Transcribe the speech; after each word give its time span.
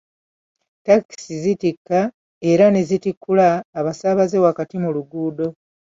Takisi 0.85 1.33
zitikka 1.43 1.99
era 2.51 2.65
ne 2.71 2.81
zitikkula 2.89 3.47
abasaabaze 3.79 4.37
wakati 4.45 4.75
mu 4.83 4.89
luguudo. 4.95 5.47